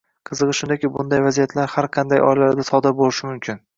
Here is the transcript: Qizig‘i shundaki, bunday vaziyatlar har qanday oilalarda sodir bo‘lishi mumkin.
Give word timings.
Qizig‘i 0.27 0.53
shundaki, 0.59 0.89
bunday 0.95 1.21
vaziyatlar 1.25 1.71
har 1.75 1.89
qanday 1.99 2.25
oilalarda 2.31 2.67
sodir 2.71 2.97
bo‘lishi 3.03 3.29
mumkin. 3.29 3.63